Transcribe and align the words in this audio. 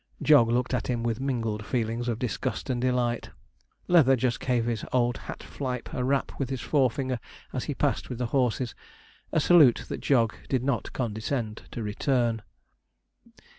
Jog 0.23 0.47
looked 0.49 0.73
at 0.73 0.87
him 0.87 1.03
with 1.03 1.19
mingled 1.19 1.63
feelings 1.63 2.07
of 2.07 2.17
disgust 2.17 2.71
and 2.71 2.81
delight. 2.81 3.29
Leather 3.87 4.15
just 4.15 4.39
gave 4.39 4.65
his 4.65 4.83
old 4.91 5.17
hat 5.29 5.43
flipe 5.43 5.93
a 5.93 6.03
rap 6.03 6.31
with 6.39 6.49
his 6.49 6.59
forefinger 6.61 7.19
as 7.53 7.65
he 7.65 7.75
passed 7.75 8.09
with 8.09 8.17
the 8.17 8.25
horses 8.33 8.73
a 9.31 9.39
salute 9.39 9.85
that 9.89 10.01
Jog 10.01 10.33
did 10.49 10.63
not 10.63 10.91
condescend 10.91 11.67
to 11.69 11.83
return. 11.83 12.41